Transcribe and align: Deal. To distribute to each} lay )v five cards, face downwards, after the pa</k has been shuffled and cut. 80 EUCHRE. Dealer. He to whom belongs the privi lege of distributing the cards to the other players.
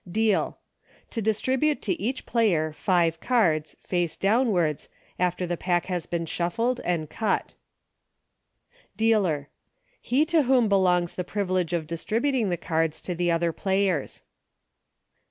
Deal. 0.11 0.57
To 1.11 1.21
distribute 1.21 1.79
to 1.83 1.93
each} 2.01 2.23
lay 2.33 2.55
)v 2.57 2.71
five 2.73 3.19
cards, 3.19 3.75
face 3.81 4.17
downwards, 4.17 4.89
after 5.19 5.45
the 5.45 5.57
pa</k 5.57 5.85
has 5.89 6.07
been 6.07 6.25
shuffled 6.25 6.81
and 6.83 7.07
cut. 7.07 7.53
80 8.95 8.95
EUCHRE. 8.95 8.95
Dealer. 8.97 9.49
He 10.01 10.25
to 10.25 10.41
whom 10.41 10.67
belongs 10.67 11.13
the 11.13 11.23
privi 11.23 11.49
lege 11.51 11.73
of 11.73 11.85
distributing 11.85 12.49
the 12.49 12.57
cards 12.57 12.99
to 13.01 13.13
the 13.13 13.29
other 13.29 13.51
players. 13.53 14.23